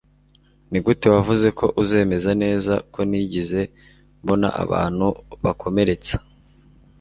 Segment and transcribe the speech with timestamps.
[0.71, 3.61] nigute wavuze ko uzemeza neza ko ntigeze
[4.21, 5.07] mbona abantu
[5.43, 6.15] bakomeretsa